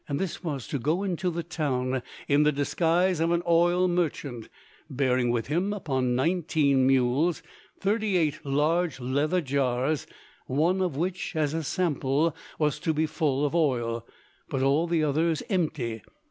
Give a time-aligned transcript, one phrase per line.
[0.09, 4.49] This was to go into the town in the disguise of an oil merchant,
[4.89, 7.43] bearing with him upon nineteen mules
[7.79, 10.07] thirty eight large leather jars,
[10.47, 14.03] one of which, as a sample, was to be full of oil,
[14.49, 16.01] but all the others empty.